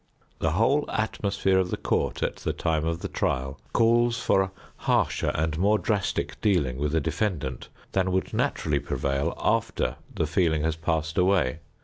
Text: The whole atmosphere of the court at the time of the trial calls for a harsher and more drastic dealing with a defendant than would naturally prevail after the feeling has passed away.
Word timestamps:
The 0.39 0.53
whole 0.53 0.89
atmosphere 0.89 1.59
of 1.59 1.69
the 1.69 1.77
court 1.77 2.23
at 2.23 2.37
the 2.37 2.53
time 2.53 2.85
of 2.87 3.01
the 3.01 3.07
trial 3.07 3.59
calls 3.71 4.19
for 4.19 4.41
a 4.41 4.51
harsher 4.77 5.29
and 5.35 5.55
more 5.59 5.77
drastic 5.77 6.41
dealing 6.41 6.79
with 6.79 6.95
a 6.95 6.99
defendant 6.99 7.69
than 7.91 8.11
would 8.11 8.33
naturally 8.33 8.79
prevail 8.79 9.35
after 9.37 9.97
the 10.11 10.25
feeling 10.25 10.63
has 10.63 10.75
passed 10.75 11.19
away. 11.19 11.59